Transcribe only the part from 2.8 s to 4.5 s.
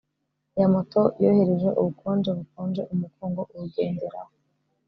umugongo. uyigenderaho